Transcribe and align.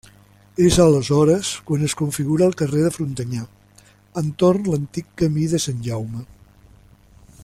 És 0.67 0.77
aleshores 0.83 1.49
quan 1.67 1.83
es 1.87 1.93
configura 1.99 2.47
el 2.51 2.57
carrer 2.61 2.81
de 2.87 2.91
Frontanyà, 2.97 3.45
entorn 4.23 4.67
l'antic 4.71 5.13
camí 5.23 5.47
de 5.53 5.61
Sant 5.67 5.85
Jaume. 5.91 6.25